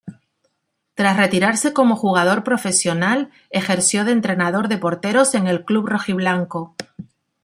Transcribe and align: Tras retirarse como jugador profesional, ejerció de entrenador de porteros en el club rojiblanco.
Tras 0.95 1.15
retirarse 1.15 1.73
como 1.73 1.95
jugador 1.95 2.43
profesional, 2.43 3.29
ejerció 3.51 4.03
de 4.03 4.13
entrenador 4.13 4.67
de 4.67 4.79
porteros 4.79 5.35
en 5.35 5.45
el 5.45 5.63
club 5.63 5.85
rojiblanco. 5.89 6.75